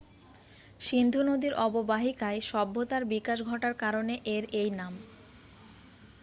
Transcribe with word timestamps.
সিন্ধু 0.79 1.21
নদীর 1.29 1.53
অববাহিকায় 1.65 2.39
সভ্যতার 2.49 3.03
বিকাশ 3.13 3.37
ঘটার 3.43 3.73
কারণে 3.83 4.13
এর 4.35 4.43
এই 4.53 4.69
নাম 4.71 4.93